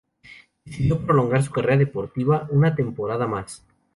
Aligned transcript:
Decidió 0.65 1.05
prolongar 1.05 1.43
su 1.43 1.51
carrera 1.51 1.77
deportiva 1.77 2.47
una 2.49 2.73
temporada 2.73 3.27
más. 3.27 3.63